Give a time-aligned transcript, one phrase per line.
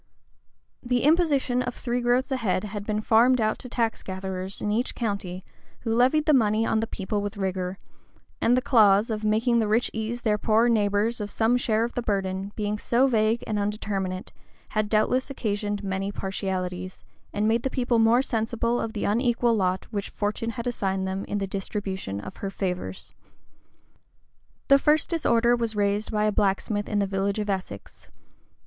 [0.81, 4.71] The imposition of three groats a head had been farmed out to tax gatherers in
[4.71, 5.45] each county,
[5.81, 7.77] who levied the money on the people with rigor;
[8.41, 11.93] and the clause, of making the rich ease their poorer neighbors of some share of
[11.93, 14.33] the burden, being so vague and undeterminate,
[14.69, 19.85] had doubtless occasioned many partialities, and made the people more sensible of the unequal lot
[19.91, 23.13] which Fortune had assigned them in the distribution of her favors.
[24.67, 28.09] The first disorder was raised by a blacksmith in a village of Essex.